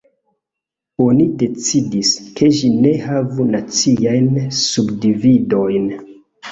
Oni 1.05 1.27
decidis, 1.43 2.15
ke 2.41 2.51
ĝi 2.57 2.73
ne 2.87 2.97
havu 3.05 3.49
naciajn 3.59 4.29
subdividojn. 4.65 5.91